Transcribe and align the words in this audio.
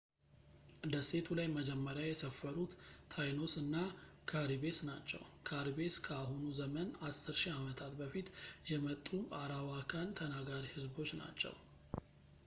ደሴቱ 0.93 1.25
ላይ 1.39 1.47
መጀመሪያ 1.57 2.05
የሰፈሩት 2.07 2.71
ታይኖስ 3.13 3.53
እና 3.61 3.75
ካሪቤስ 4.31 4.79
ናቸው 4.89 5.21
ካሪቤስ 5.49 5.97
ከአሁኑ 6.07 6.41
ዘመን 6.61 6.89
10,000 7.11 7.51
ዓመታት 7.59 7.93
በፊት 8.01 8.27
የመጡ 8.73 9.07
አራዋካን 9.43 10.09
ተናጋሪ 10.21 10.65
ህዝቦች 10.77 11.11
ናቸው 11.23 11.55